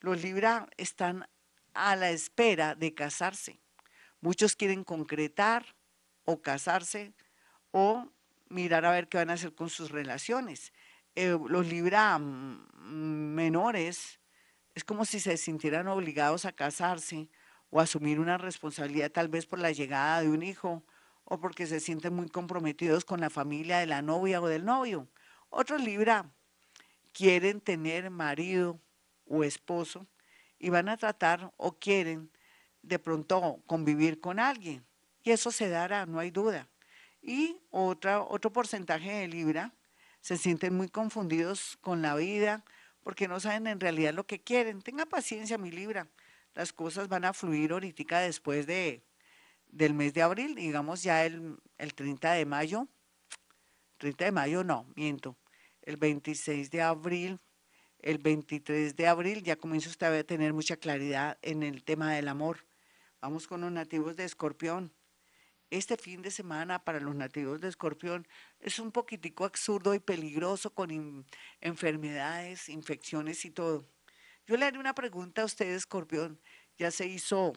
Los 0.00 0.22
Libra 0.22 0.68
están 0.76 1.26
a 1.74 1.96
la 1.96 2.10
espera 2.10 2.74
de 2.74 2.94
casarse. 2.94 3.60
Muchos 4.20 4.56
quieren 4.56 4.82
concretar 4.82 5.76
o 6.24 6.42
casarse 6.42 7.14
o 7.70 8.10
mirar 8.48 8.84
a 8.84 8.92
ver 8.92 9.08
qué 9.08 9.18
van 9.18 9.30
a 9.30 9.34
hacer 9.34 9.54
con 9.54 9.70
sus 9.70 9.90
relaciones. 9.90 10.72
Eh, 11.14 11.38
los 11.48 11.66
Libra 11.66 12.18
mm, 12.18 13.34
menores 13.34 14.20
es 14.74 14.84
como 14.84 15.04
si 15.04 15.20
se 15.20 15.36
sintieran 15.36 15.88
obligados 15.88 16.44
a 16.44 16.52
casarse 16.52 17.28
o 17.70 17.80
asumir 17.80 18.20
una 18.20 18.38
responsabilidad 18.38 19.10
tal 19.10 19.28
vez 19.28 19.46
por 19.46 19.58
la 19.58 19.72
llegada 19.72 20.20
de 20.20 20.28
un 20.28 20.42
hijo 20.42 20.84
o 21.26 21.38
porque 21.38 21.66
se 21.66 21.80
sienten 21.80 22.14
muy 22.14 22.28
comprometidos 22.28 23.04
con 23.04 23.20
la 23.20 23.30
familia 23.30 23.78
de 23.78 23.86
la 23.86 24.00
novia 24.00 24.40
o 24.40 24.46
del 24.46 24.64
novio. 24.64 25.08
Otros 25.50 25.82
Libra 25.82 26.30
quieren 27.12 27.60
tener 27.60 28.10
marido 28.10 28.80
o 29.26 29.42
esposo 29.44 30.06
y 30.58 30.70
van 30.70 30.88
a 30.88 30.96
tratar 30.96 31.52
o 31.56 31.72
quieren 31.78 32.30
de 32.82 32.98
pronto 32.98 33.60
convivir 33.66 34.20
con 34.20 34.38
alguien. 34.38 34.86
Y 35.24 35.32
eso 35.32 35.50
se 35.50 35.68
dará, 35.68 36.06
no 36.06 36.20
hay 36.20 36.30
duda. 36.30 36.68
Y 37.20 37.60
otra, 37.70 38.22
otro 38.22 38.52
porcentaje 38.52 39.10
de 39.10 39.28
Libra 39.28 39.72
se 40.20 40.36
sienten 40.36 40.76
muy 40.76 40.88
confundidos 40.88 41.76
con 41.80 42.02
la 42.02 42.14
vida, 42.14 42.64
porque 43.02 43.26
no 43.26 43.40
saben 43.40 43.66
en 43.66 43.80
realidad 43.80 44.14
lo 44.14 44.26
que 44.26 44.40
quieren. 44.40 44.82
Tenga 44.82 45.06
paciencia, 45.06 45.58
mi 45.58 45.72
Libra. 45.72 46.08
Las 46.54 46.72
cosas 46.72 47.08
van 47.08 47.24
a 47.24 47.32
fluir 47.32 47.72
ahorita 47.72 48.20
después 48.20 48.66
de, 48.66 49.02
del 49.68 49.94
mes 49.94 50.14
de 50.14 50.22
abril, 50.22 50.54
digamos 50.54 51.02
ya 51.02 51.24
el, 51.24 51.58
el 51.78 51.94
30 51.94 52.32
de 52.32 52.46
mayo. 52.46 52.88
30 53.98 54.26
de 54.26 54.32
mayo 54.32 54.64
no, 54.64 54.86
miento. 54.94 55.36
El 55.82 55.96
26 55.96 56.70
de 56.70 56.82
abril, 56.82 57.40
el 58.00 58.18
23 58.18 58.96
de 58.96 59.06
abril 59.06 59.42
ya 59.42 59.56
comienza 59.56 59.88
usted 59.88 60.18
a 60.18 60.24
tener 60.24 60.52
mucha 60.52 60.76
claridad 60.76 61.38
en 61.42 61.62
el 61.62 61.84
tema 61.84 62.12
del 62.12 62.28
amor. 62.28 62.66
Vamos 63.20 63.46
con 63.46 63.60
los 63.60 63.72
nativos 63.72 64.16
de 64.16 64.24
Escorpión 64.24 64.92
este 65.70 65.96
fin 65.96 66.22
de 66.22 66.30
semana 66.30 66.84
para 66.84 67.00
los 67.00 67.14
nativos 67.16 67.60
de 67.60 67.68
Escorpión 67.68 68.26
es 68.60 68.78
un 68.78 68.92
poquitico 68.92 69.44
absurdo 69.44 69.94
y 69.94 69.98
peligroso 69.98 70.72
con 70.72 71.26
enfermedades, 71.60 72.68
infecciones 72.68 73.44
y 73.44 73.50
todo. 73.50 73.84
Yo 74.46 74.56
le 74.56 74.66
haré 74.66 74.78
una 74.78 74.94
pregunta 74.94 75.42
a 75.42 75.46
usted, 75.46 75.74
Escorpión. 75.74 76.40
¿Ya 76.78 76.92
se 76.92 77.06
hizo 77.06 77.52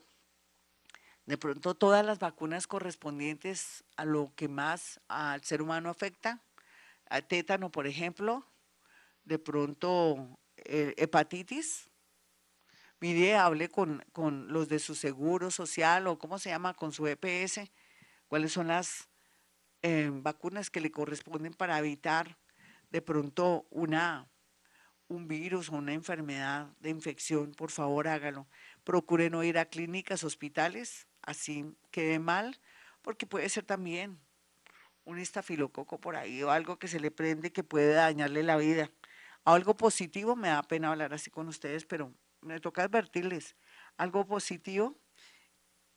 de 1.30 1.38
pronto 1.38 1.76
todas 1.76 2.04
las 2.04 2.18
vacunas 2.18 2.66
correspondientes 2.66 3.84
a 3.98 4.06
lo 4.06 4.34
que 4.36 4.48
más 4.48 5.00
al 5.08 5.44
ser 5.44 5.62
humano 5.62 5.92
afecta? 5.92 6.42
A 7.08 7.22
tétano, 7.22 7.72
por 7.72 7.86
ejemplo, 7.86 8.48
de 9.26 9.38
pronto 9.38 10.40
eh, 10.58 10.96
hepatitis. 10.98 11.88
Mire, 13.00 13.36
hable 13.36 13.70
con, 13.70 14.04
con 14.12 14.52
los 14.52 14.70
de 14.70 14.80
su 14.80 14.96
seguro 14.96 15.52
social 15.52 16.08
o 16.08 16.18
cómo 16.18 16.40
se 16.40 16.50
llama, 16.50 16.74
con 16.74 16.92
su 16.92 17.06
EPS 17.06 17.70
cuáles 18.28 18.52
son 18.52 18.70
las 18.70 19.08
eh, 19.84 20.10
vacunas 20.12 20.72
que 20.72 20.82
le 20.82 20.90
corresponden 20.90 21.54
para 21.54 21.78
evitar 21.78 22.40
de 22.90 23.04
pronto 23.04 23.68
una, 23.70 24.28
un 25.08 25.28
virus 25.28 25.70
o 25.70 25.76
una 25.76 25.94
enfermedad 25.94 26.74
de 26.80 26.90
infección, 26.90 27.52
por 27.52 27.70
favor 27.70 28.08
hágalo. 28.08 28.48
Procure 28.84 29.30
no 29.30 29.44
ir 29.44 29.60
a 29.60 29.66
clínicas, 29.66 30.24
hospitales, 30.24 31.06
así 31.22 31.66
quede 31.92 32.20
mal, 32.20 32.60
porque 33.02 33.26
puede 33.26 33.50
ser 33.50 33.66
también 33.66 34.20
un 35.06 35.20
estafilococo 35.20 36.00
por 36.00 36.16
ahí 36.16 36.44
o 36.44 36.52
algo 36.52 36.78
que 36.78 36.88
se 36.88 37.00
le 37.00 37.12
prende 37.12 37.52
que 37.52 37.64
puede 37.64 37.94
dañarle 37.94 38.44
la 38.44 38.58
vida. 38.58 38.92
Algo 39.46 39.76
positivo, 39.76 40.36
me 40.36 40.50
da 40.50 40.62
pena 40.64 40.92
hablar 40.92 41.14
así 41.14 41.32
con 41.32 41.48
ustedes, 41.48 41.86
pero 41.86 42.14
me 42.42 42.60
toca 42.60 42.84
advertirles, 42.84 43.56
algo 43.98 44.26
positivo 44.26 44.98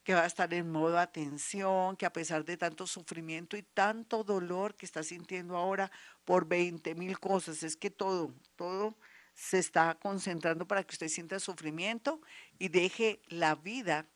que 0.04 0.14
va 0.14 0.22
a 0.22 0.26
estar 0.26 0.52
en 0.52 0.70
modo 0.70 0.98
atención, 0.98 1.96
que 1.96 2.06
a 2.06 2.12
pesar 2.12 2.44
de 2.44 2.56
tanto 2.56 2.86
sufrimiento 2.86 3.56
y 3.56 3.62
tanto 3.62 4.24
dolor 4.24 4.74
que 4.74 4.86
está 4.86 5.02
sintiendo 5.02 5.56
ahora 5.56 5.92
por 6.24 6.46
20 6.46 6.94
mil 6.96 7.18
cosas, 7.20 7.62
es 7.62 7.76
que 7.76 7.90
todo, 7.90 8.34
todo 8.56 8.96
se 9.34 9.58
está 9.58 9.94
concentrando 9.94 10.66
para 10.66 10.82
que 10.82 10.94
usted 10.94 11.08
sienta 11.08 11.38
sufrimiento 11.38 12.20
y 12.58 12.68
deje 12.68 13.22
la 13.28 13.54
vida 13.54 14.06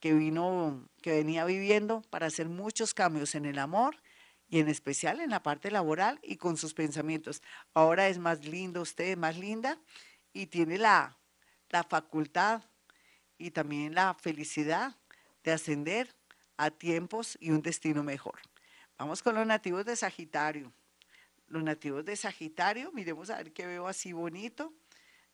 que 0.00 0.14
vino, 0.14 0.88
que 1.02 1.12
venía 1.12 1.44
viviendo 1.44 2.02
para 2.10 2.26
hacer 2.26 2.48
muchos 2.48 2.94
cambios 2.94 3.34
en 3.34 3.44
el 3.44 3.58
amor 3.58 3.96
y 4.48 4.58
en 4.58 4.68
especial 4.68 5.20
en 5.20 5.30
la 5.30 5.42
parte 5.42 5.70
laboral 5.70 6.18
y 6.22 6.36
con 6.36 6.56
sus 6.56 6.74
pensamientos. 6.74 7.42
Ahora 7.74 8.08
es 8.08 8.18
más 8.18 8.44
lindo 8.44 8.80
usted, 8.80 9.16
más 9.16 9.36
linda 9.36 9.78
y 10.32 10.46
tiene 10.46 10.78
la, 10.78 11.16
la 11.68 11.84
facultad 11.84 12.62
y 13.38 13.50
también 13.50 13.94
la 13.94 14.14
felicidad 14.14 14.96
de 15.44 15.52
ascender 15.52 16.14
a 16.56 16.70
tiempos 16.70 17.38
y 17.40 17.50
un 17.50 17.62
destino 17.62 18.02
mejor. 18.02 18.40
Vamos 18.98 19.22
con 19.22 19.34
los 19.34 19.46
nativos 19.46 19.84
de 19.84 19.96
Sagitario. 19.96 20.72
Los 21.46 21.62
nativos 21.62 22.04
de 22.04 22.16
Sagitario, 22.16 22.92
miremos 22.92 23.30
a 23.30 23.36
ver 23.38 23.52
qué 23.52 23.66
veo 23.66 23.88
así 23.88 24.12
bonito. 24.12 24.72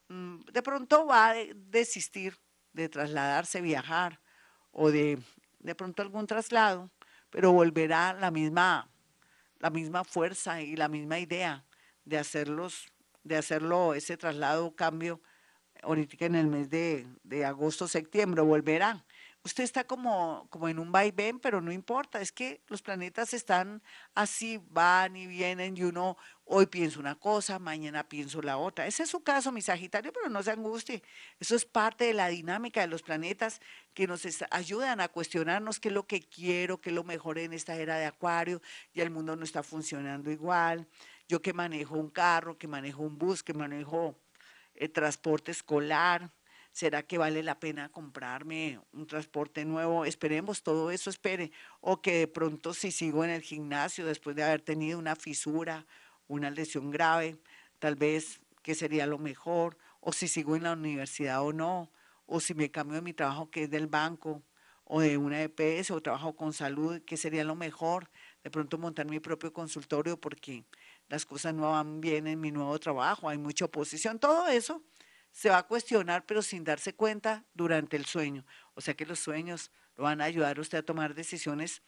Mm, 0.08 0.40
de 0.52 0.62
pronto 0.62 1.06
va 1.06 1.30
a 1.30 1.35
desistir 1.54 2.38
de 2.73 2.88
trasladarse, 2.88 3.61
viajar 3.61 4.20
o 4.78 4.90
de 4.90 5.18
de 5.66 5.75
pronto 5.75 6.00
algún 6.00 6.28
traslado, 6.28 6.90
pero 7.28 7.52
volverá 7.52 8.14
la 8.14 8.30
misma, 8.30 8.88
la 9.59 9.71
misma 9.71 10.04
fuerza 10.04 10.62
y 10.62 10.76
la 10.76 10.88
misma 10.88 11.18
idea 11.18 11.64
de 12.04 12.18
hacerlos, 12.18 12.87
de 13.25 13.37
hacerlo 13.37 13.95
ese 13.95 14.16
traslado, 14.16 14.76
cambio, 14.76 15.21
ahorita 15.83 16.25
en 16.25 16.37
el 16.37 16.47
mes 16.47 16.71
de, 16.71 17.04
de 17.25 17.45
agosto, 17.45 17.88
septiembre, 17.88 18.42
volverá 18.42 19.04
usted 19.46 19.62
está 19.62 19.84
como, 19.84 20.48
como 20.50 20.68
en 20.68 20.80
un 20.80 20.90
vaivén, 20.90 21.38
pero 21.38 21.60
no 21.60 21.70
importa, 21.70 22.20
es 22.20 22.32
que 22.32 22.60
los 22.66 22.82
planetas 22.82 23.32
están 23.32 23.80
así, 24.12 24.60
van 24.70 25.14
y 25.14 25.28
vienen 25.28 25.76
y 25.76 25.84
uno 25.84 26.16
hoy 26.44 26.66
piensa 26.66 26.98
una 26.98 27.14
cosa, 27.14 27.60
mañana 27.60 28.08
pienso 28.08 28.42
la 28.42 28.56
otra. 28.56 28.88
Ese 28.88 29.04
es 29.04 29.10
su 29.10 29.22
caso, 29.22 29.52
mi 29.52 29.62
Sagitario, 29.62 30.12
pero 30.12 30.28
no 30.28 30.42
se 30.42 30.50
angustie. 30.50 31.00
Eso 31.38 31.54
es 31.54 31.64
parte 31.64 32.06
de 32.06 32.12
la 32.12 32.26
dinámica 32.26 32.80
de 32.80 32.88
los 32.88 33.02
planetas 33.02 33.60
que 33.94 34.08
nos 34.08 34.26
ayudan 34.50 35.00
a 35.00 35.08
cuestionarnos 35.08 35.78
qué 35.78 35.88
es 35.88 35.94
lo 35.94 36.08
que 36.08 36.20
quiero, 36.20 36.80
qué 36.80 36.90
es 36.90 36.94
lo 36.96 37.04
mejor 37.04 37.38
en 37.38 37.52
esta 37.52 37.76
era 37.76 37.98
de 37.98 38.06
Acuario, 38.06 38.60
y 38.92 39.00
el 39.00 39.10
mundo 39.10 39.36
no 39.36 39.44
está 39.44 39.62
funcionando 39.62 40.32
igual. 40.32 40.88
Yo 41.28 41.40
que 41.40 41.52
manejo 41.52 41.94
un 41.94 42.10
carro, 42.10 42.58
que 42.58 42.66
manejo 42.66 43.02
un 43.02 43.16
bus, 43.16 43.44
que 43.44 43.54
manejo 43.54 44.18
eh, 44.74 44.88
transporte 44.88 45.52
escolar, 45.52 46.32
¿Será 46.76 47.02
que 47.02 47.16
vale 47.16 47.42
la 47.42 47.59
pena 47.59 47.88
comprarme 47.88 48.78
un 48.92 49.06
transporte 49.06 49.64
nuevo? 49.64 50.04
Esperemos, 50.04 50.62
todo 50.62 50.90
eso 50.90 51.09
espere. 51.09 51.50
O 51.80 52.02
que 52.02 52.18
de 52.18 52.28
pronto 52.28 52.75
si 52.75 52.92
sigo 52.92 53.25
en 53.25 53.30
el 53.30 53.40
gimnasio 53.40 54.04
después 54.04 54.37
de 54.37 54.45
haber 54.45 54.61
tenido 54.61 54.99
una 54.99 55.16
fisura, 55.16 55.87
una 56.28 56.50
lesión 56.50 56.90
grave, 56.90 57.38
tal 57.78 57.97
vez 57.97 58.40
qué 58.62 58.75
sería 58.75 59.06
lo 59.06 59.16
mejor. 59.16 59.78
O 60.00 60.12
si 60.12 60.28
sigo 60.28 60.54
en 60.54 60.64
la 60.64 60.75
universidad 60.75 61.40
o 61.40 61.54
no. 61.54 61.90
O 62.26 62.40
si 62.40 62.52
me 62.52 62.71
cambio 62.71 62.97
de 62.97 63.00
mi 63.00 63.14
trabajo 63.14 63.50
que 63.50 63.62
es 63.62 63.71
del 63.71 63.87
banco 63.87 64.42
o 64.85 65.00
de 65.00 65.16
una 65.16 65.42
EPS 65.42 65.92
o 65.92 66.02
trabajo 66.02 66.37
con 66.37 66.52
salud, 66.52 67.00
qué 67.06 67.16
sería 67.16 67.42
lo 67.42 67.54
mejor. 67.54 68.11
De 68.45 68.50
pronto 68.50 68.76
montar 68.76 69.06
mi 69.06 69.18
propio 69.18 69.50
consultorio 69.50 70.21
porque 70.21 70.66
las 71.09 71.25
cosas 71.25 71.54
no 71.54 71.71
van 71.71 72.02
bien 72.02 72.26
en 72.26 72.38
mi 72.38 72.50
nuevo 72.50 72.78
trabajo, 72.78 73.30
hay 73.30 73.38
mucha 73.38 73.64
oposición. 73.64 74.18
Todo 74.18 74.47
eso 74.49 74.83
se 75.36 75.50
va 75.50 75.58
a 75.58 75.66
cuestionar, 75.66 76.24
pero 76.24 76.40
sin 76.40 76.64
darse 76.64 76.94
cuenta 76.94 77.44
durante 77.52 77.98
el 77.98 78.06
sueño. 78.06 78.46
O 78.72 78.80
sea 78.80 78.94
que 78.94 79.04
los 79.04 79.18
sueños 79.18 79.70
lo 79.94 80.04
van 80.04 80.22
a 80.22 80.24
ayudar 80.24 80.56
a 80.56 80.62
usted 80.62 80.78
a 80.78 80.82
tomar 80.82 81.14
decisiones 81.14 81.82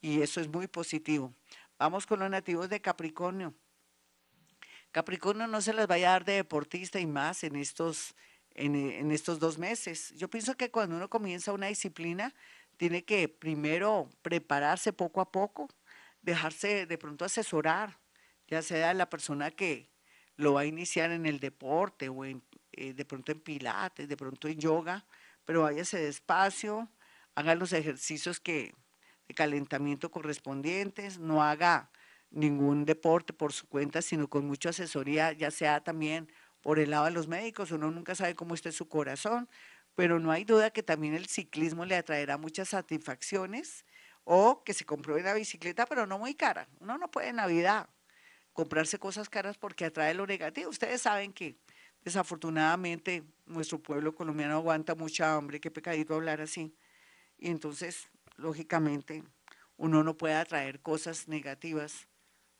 y 0.00 0.22
eso 0.22 0.40
es 0.40 0.46
muy 0.46 0.68
positivo. 0.68 1.34
Vamos 1.76 2.06
con 2.06 2.20
los 2.20 2.30
nativos 2.30 2.68
de 2.68 2.80
Capricornio. 2.80 3.52
Capricornio 4.92 5.48
no 5.48 5.60
se 5.60 5.72
las 5.72 5.88
vaya 5.88 6.10
a 6.10 6.12
dar 6.12 6.24
de 6.24 6.34
deportista 6.34 7.00
y 7.00 7.06
más 7.06 7.42
en 7.42 7.56
estos, 7.56 8.14
en, 8.50 8.76
en 8.76 9.10
estos 9.10 9.40
dos 9.40 9.58
meses. 9.58 10.14
Yo 10.16 10.30
pienso 10.30 10.56
que 10.56 10.70
cuando 10.70 10.94
uno 10.94 11.10
comienza 11.10 11.52
una 11.52 11.66
disciplina, 11.66 12.32
tiene 12.76 13.04
que 13.04 13.28
primero 13.28 14.08
prepararse 14.22 14.92
poco 14.92 15.20
a 15.20 15.32
poco, 15.32 15.68
dejarse 16.22 16.86
de 16.86 16.96
pronto 16.96 17.24
asesorar, 17.24 17.98
ya 18.46 18.62
sea 18.62 18.94
la 18.94 19.10
persona 19.10 19.50
que 19.50 19.90
lo 20.36 20.52
va 20.52 20.60
a 20.60 20.66
iniciar 20.66 21.10
en 21.10 21.26
el 21.26 21.40
deporte 21.40 22.08
o 22.08 22.24
en 22.24 22.40
eh, 22.76 22.92
de 22.94 23.04
pronto 23.04 23.32
en 23.32 23.40
pilates, 23.40 24.08
de 24.08 24.16
pronto 24.16 24.48
en 24.48 24.58
yoga, 24.58 25.04
pero 25.44 25.62
váyase 25.62 25.98
despacio, 25.98 26.90
haga 27.34 27.54
los 27.54 27.72
ejercicios 27.72 28.40
que, 28.40 28.74
de 29.28 29.34
calentamiento 29.34 30.10
correspondientes, 30.10 31.18
no 31.18 31.42
haga 31.42 31.90
ningún 32.30 32.84
deporte 32.84 33.32
por 33.32 33.52
su 33.52 33.68
cuenta, 33.68 34.02
sino 34.02 34.28
con 34.28 34.46
mucha 34.46 34.70
asesoría, 34.70 35.32
ya 35.32 35.50
sea 35.50 35.82
también 35.82 36.30
por 36.60 36.78
el 36.78 36.90
lado 36.90 37.04
de 37.04 37.10
los 37.10 37.28
médicos, 37.28 37.70
uno 37.72 37.90
nunca 37.90 38.14
sabe 38.14 38.34
cómo 38.34 38.54
está 38.54 38.72
su 38.72 38.88
corazón, 38.88 39.48
pero 39.94 40.18
no 40.18 40.32
hay 40.32 40.44
duda 40.44 40.70
que 40.70 40.82
también 40.82 41.14
el 41.14 41.26
ciclismo 41.26 41.84
le 41.84 41.96
atraerá 41.96 42.38
muchas 42.38 42.70
satisfacciones 42.70 43.84
o 44.24 44.64
que 44.64 44.72
se 44.72 44.84
compruebe 44.84 45.20
una 45.20 45.34
bicicleta, 45.34 45.86
pero 45.86 46.06
no 46.06 46.18
muy 46.18 46.34
cara. 46.34 46.66
Uno 46.80 46.98
no 46.98 47.10
puede 47.10 47.28
en 47.28 47.36
Navidad 47.36 47.88
comprarse 48.54 48.98
cosas 48.98 49.28
caras 49.28 49.58
porque 49.58 49.84
atrae 49.84 50.14
lo 50.14 50.26
negativo. 50.26 50.70
Ustedes 50.70 51.02
saben 51.02 51.32
que 51.32 51.58
Desafortunadamente, 52.04 53.24
nuestro 53.46 53.82
pueblo 53.82 54.14
colombiano 54.14 54.54
aguanta 54.56 54.94
mucha 54.94 55.34
hambre, 55.34 55.60
qué 55.60 55.70
pecadito 55.70 56.14
hablar 56.14 56.40
así. 56.42 56.74
Y 57.38 57.48
entonces, 57.50 58.08
lógicamente, 58.36 59.24
uno 59.76 60.04
no 60.04 60.16
puede 60.16 60.34
atraer 60.34 60.80
cosas 60.80 61.28
negativas 61.28 62.06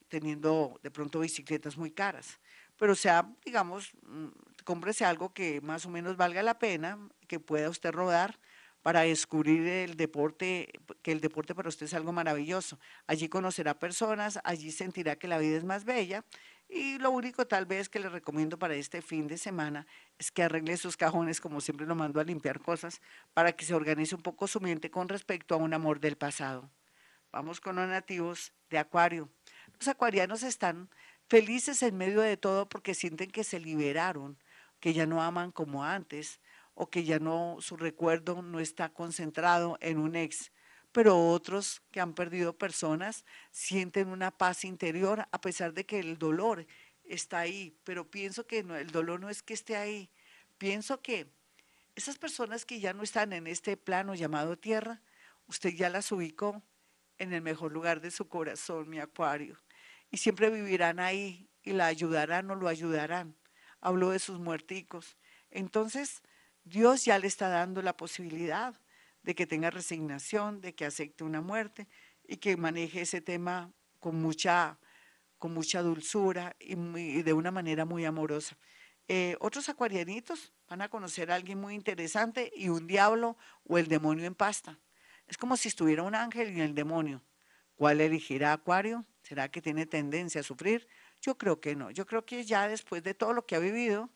teniendo 0.09 0.79
de 0.83 0.91
pronto 0.91 1.21
bicicletas 1.21 1.77
muy 1.77 1.91
caras. 1.91 2.41
Pero 2.79 2.95
sea, 2.95 3.31
digamos, 3.45 3.93
mm, 4.03 4.29
cómprese 4.65 5.05
algo 5.05 5.35
que 5.35 5.61
más 5.61 5.85
o 5.87 5.91
menos 5.91 6.17
valga 6.17 6.43
la 6.43 6.59
pena, 6.59 6.99
que 7.29 7.39
pueda 7.39 7.69
usted 7.71 7.93
rodar 7.93 8.39
para 8.83 9.03
descubrir 9.03 9.67
el 9.67 9.97
deporte, 9.97 10.69
que 11.03 11.13
el 11.13 11.21
deporte 11.21 11.55
para 11.55 11.69
usted 11.69 11.87
es 11.87 11.95
algo 11.95 12.13
maravilloso. 12.13 12.79
Allí 13.07 13.29
conocerá 13.29 13.79
personas, 13.79 14.39
allí 14.45 14.73
sentirá 14.73 15.17
que 15.17 15.29
la 15.29 15.39
vida 15.39 15.57
es 15.57 15.65
más 15.65 15.85
bella 15.85 16.25
y 16.75 16.99
lo 16.99 17.11
único 17.11 17.47
tal 17.47 17.67
vez 17.67 17.89
que 17.89 18.01
le 18.01 18.09
recomiendo 18.09 18.59
para 18.59 18.75
este 18.75 19.01
fin 19.01 19.29
de 19.29 19.39
semana 19.39 19.87
es 20.19 20.33
que 20.33 20.43
arregle 20.43 20.77
sus 20.77 20.97
cajones, 20.97 21.41
como 21.41 21.61
siempre 21.61 21.87
lo 21.87 21.95
mando 21.95 22.21
a 22.21 22.25
limpiar 22.25 22.61
cosas, 22.61 23.01
para 23.33 23.53
que 23.53 23.65
se 23.65 23.75
organice 23.75 24.17
un 24.17 24.23
poco 24.23 24.49
su 24.49 24.61
mente 24.61 24.91
con 24.91 25.09
respecto 25.09 25.55
a 25.55 25.59
un 25.59 25.73
amor 25.73 26.01
del 26.01 26.17
pasado. 26.17 26.69
Vamos 27.31 27.61
con 27.61 27.77
los 27.77 27.89
nativos 27.89 28.53
de 28.71 28.79
Acuario. 28.79 29.31
Los 29.79 29.87
acuarianos 29.87 30.43
están 30.43 30.91
felices 31.29 31.81
en 31.85 31.97
medio 31.97 32.21
de 32.21 32.37
todo 32.37 32.69
porque 32.69 32.95
sienten 32.95 33.31
que 33.31 33.45
se 33.45 33.61
liberaron, 33.61 34.37
que 34.81 34.93
ya 34.93 35.07
no 35.07 35.23
aman 35.23 35.53
como 35.53 35.85
antes 35.85 36.41
o 36.75 36.91
que 36.91 37.05
ya 37.05 37.21
no 37.21 37.59
su 37.61 37.77
recuerdo 37.77 38.43
no 38.43 38.59
está 38.59 38.89
concentrado 38.89 39.79
en 39.81 39.99
un 39.99 40.17
ex 40.17 40.51
pero 40.95 41.19
otros 41.19 41.83
que 41.91 42.01
han 42.01 42.15
perdido 42.15 42.57
personas 42.57 43.25
sienten 43.51 44.07
una 44.07 44.31
paz 44.31 44.65
interior 44.65 45.27
a 45.33 45.41
pesar 45.41 45.75
de 45.75 45.85
que 45.85 45.99
el 45.99 46.19
dolor 46.19 46.69
está 47.03 47.41
ahí. 47.41 47.77
Pero 47.83 48.09
pienso 48.09 48.47
que 48.47 48.61
el 48.61 48.93
dolor 48.93 49.19
no 49.19 49.29
es 49.29 49.43
que 49.43 49.55
esté 49.55 49.75
ahí. 49.75 50.09
Pienso 50.57 51.03
que 51.03 51.27
esas 51.97 52.17
personas 52.17 52.65
que 52.65 52.79
ya 52.79 52.93
no 52.93 53.03
están 53.03 53.33
en 53.33 53.49
este 53.49 53.77
plano 53.77 54.15
llamado 54.15 54.57
tierra, 54.57 55.03
usted 55.49 55.71
ya 55.71 55.91
las 55.91 56.13
ubicó 56.13 56.63
en 57.19 57.33
el 57.33 57.43
mejor 57.43 57.73
lugar 57.73 58.01
de 58.01 58.13
su 58.13 58.29
corazón, 58.29 58.89
mi 58.89 59.01
acuario. 59.01 59.59
Y 60.13 60.19
siempre 60.19 60.49
vivirán 60.49 61.01
ahí 61.01 61.49
y 61.65 61.73
la 61.73 61.87
ayudarán 61.87 62.49
o 62.53 62.55
lo 62.55 62.69
ayudarán. 62.69 63.35
Habló 63.81 64.11
de 64.11 64.21
sus 64.21 64.39
muerticos. 64.39 65.17
Entonces, 65.51 66.23
Dios 66.63 67.05
ya 67.05 67.19
le 67.19 67.27
está 67.27 67.49
dando 67.49 67.83
la 67.83 67.97
posibilidad 67.97 68.81
de 69.25 69.35
que 69.35 69.47
tenga 69.47 69.71
resignación, 69.71 70.61
de 70.61 70.75
que 70.75 70.85
acepte 70.85 71.25
una 71.25 71.41
muerte 71.41 71.89
y 72.29 72.37
que 72.37 72.57
maneje 72.57 73.01
ese 73.01 73.21
tema 73.21 73.73
con 73.99 74.21
mucha, 74.21 74.79
con 75.39 75.53
mucha 75.53 75.83
dulzura 75.83 76.55
y, 76.61 76.77
de 77.23 77.33
una 77.33 77.51
manera 77.51 77.85
muy 77.85 78.05
amorosa. 78.05 78.57
Eh, 79.09 79.37
otros 79.41 79.69
acuarianitos 79.69 80.53
van 80.69 80.83
a 80.83 80.89
conocer 80.89 81.31
a 81.31 81.35
alguien 81.35 81.59
muy 81.59 81.75
interesante 81.75 82.53
y 82.55 82.69
un 82.69 82.87
diablo 82.87 83.37
o 83.65 83.79
el 83.79 83.89
demonio 83.89 84.27
en 84.27 84.35
pasta. 84.35 84.79
Es 85.27 85.39
como 85.39 85.57
si 85.57 85.69
estuviera 85.69 86.03
un 86.03 86.15
ángel 86.15 86.57
y 86.57 86.61
el 86.61 86.75
demonio. 86.75 87.23
¿Cuál 87.77 88.01
elegirá 88.01 88.53
Acuario? 88.53 89.05
¿Será 89.23 89.51
que 89.51 89.63
tiene 89.63 89.87
tendencia 89.87 90.43
a 90.43 90.45
sufrir? 90.45 90.87
Yo 91.23 91.37
creo 91.39 91.61
que 91.61 91.75
no. 91.75 91.91
Yo 91.91 92.07
creo 92.07 92.25
que 92.27 92.45
ya 92.45 92.69
después 92.69 93.03
de 93.03 93.15
todo 93.15 93.33
lo 93.33 93.47
que 93.47 93.57
ha 93.57 93.59
vivido, 93.59 94.11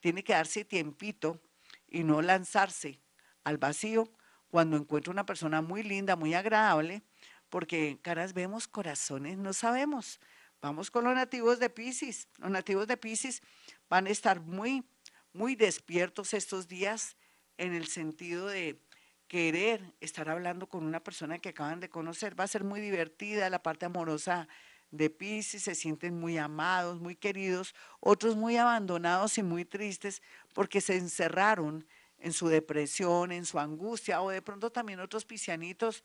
tiene 0.00 0.22
que 0.22 0.34
darse 0.34 0.64
tiempito 0.64 1.40
y 1.88 2.04
no 2.04 2.20
lanzarse 2.20 3.00
al 3.44 3.56
vacío 3.56 4.12
cuando 4.52 4.76
encuentra 4.76 5.10
una 5.10 5.24
persona 5.24 5.62
muy 5.62 5.82
linda, 5.82 6.14
muy 6.14 6.34
agradable, 6.34 7.02
porque 7.48 7.98
caras 8.02 8.34
vemos, 8.34 8.68
corazones 8.68 9.38
no 9.38 9.54
sabemos. 9.54 10.20
Vamos 10.60 10.90
con 10.90 11.04
los 11.04 11.14
nativos 11.14 11.58
de 11.58 11.70
Pisces. 11.70 12.28
Los 12.36 12.50
nativos 12.50 12.86
de 12.86 12.98
Pisces 12.98 13.42
van 13.88 14.06
a 14.06 14.10
estar 14.10 14.42
muy, 14.42 14.84
muy 15.32 15.56
despiertos 15.56 16.34
estos 16.34 16.68
días 16.68 17.16
en 17.56 17.72
el 17.72 17.86
sentido 17.86 18.46
de 18.46 18.78
querer 19.26 19.94
estar 20.02 20.28
hablando 20.28 20.68
con 20.68 20.84
una 20.84 21.00
persona 21.02 21.38
que 21.38 21.48
acaban 21.48 21.80
de 21.80 21.88
conocer. 21.88 22.38
Va 22.38 22.44
a 22.44 22.46
ser 22.48 22.62
muy 22.62 22.82
divertida 22.82 23.48
la 23.48 23.62
parte 23.62 23.86
amorosa 23.86 24.48
de 24.90 25.08
Pisces, 25.08 25.62
se 25.62 25.74
sienten 25.74 26.20
muy 26.20 26.36
amados, 26.36 27.00
muy 27.00 27.16
queridos, 27.16 27.74
otros 28.00 28.36
muy 28.36 28.58
abandonados 28.58 29.38
y 29.38 29.42
muy 29.42 29.64
tristes 29.64 30.20
porque 30.52 30.82
se 30.82 30.98
encerraron 30.98 31.86
en 32.22 32.32
su 32.32 32.48
depresión, 32.48 33.32
en 33.32 33.44
su 33.44 33.58
angustia, 33.58 34.22
o 34.22 34.30
de 34.30 34.40
pronto 34.40 34.70
también 34.70 35.00
otros 35.00 35.24
piscianitos 35.24 36.04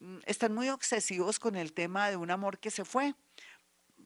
mm, 0.00 0.18
están 0.24 0.54
muy 0.54 0.70
obsesivos 0.70 1.38
con 1.38 1.56
el 1.56 1.72
tema 1.72 2.08
de 2.08 2.16
un 2.16 2.30
amor 2.30 2.58
que 2.58 2.70
se 2.70 2.84
fue. 2.84 3.14